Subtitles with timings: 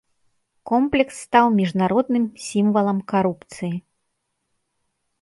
[0.71, 3.75] Комплекс стаў міжнародным сімвалам карупцыі.